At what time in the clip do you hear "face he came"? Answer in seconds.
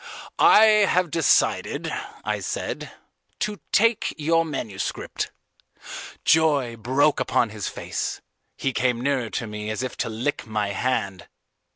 7.69-8.99